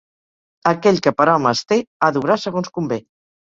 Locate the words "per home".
1.21-1.53